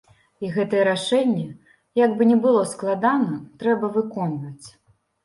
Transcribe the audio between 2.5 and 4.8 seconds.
складана, трэба выконваць.